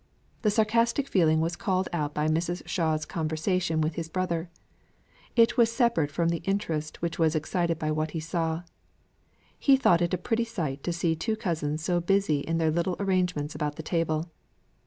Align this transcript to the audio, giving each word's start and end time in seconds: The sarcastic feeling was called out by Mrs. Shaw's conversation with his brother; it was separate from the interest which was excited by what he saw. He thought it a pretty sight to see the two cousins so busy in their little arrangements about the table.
The 0.41 0.49
sarcastic 0.49 1.07
feeling 1.07 1.41
was 1.41 1.55
called 1.55 1.87
out 1.93 2.15
by 2.15 2.27
Mrs. 2.27 2.67
Shaw's 2.67 3.05
conversation 3.05 3.81
with 3.81 3.93
his 3.93 4.09
brother; 4.09 4.49
it 5.35 5.57
was 5.57 5.71
separate 5.71 6.09
from 6.09 6.29
the 6.29 6.41
interest 6.43 7.03
which 7.03 7.19
was 7.19 7.35
excited 7.35 7.77
by 7.77 7.91
what 7.91 8.09
he 8.09 8.19
saw. 8.19 8.63
He 9.59 9.77
thought 9.77 10.01
it 10.01 10.15
a 10.15 10.17
pretty 10.17 10.43
sight 10.43 10.81
to 10.85 10.91
see 10.91 11.13
the 11.13 11.19
two 11.19 11.35
cousins 11.35 11.83
so 11.83 11.99
busy 11.99 12.39
in 12.39 12.57
their 12.57 12.71
little 12.71 12.95
arrangements 12.99 13.53
about 13.53 13.75
the 13.75 13.83
table. 13.83 14.31